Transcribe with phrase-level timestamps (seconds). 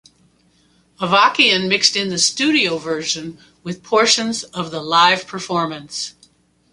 [0.99, 6.15] Avakian mixed in the studio version with portions of the live performance.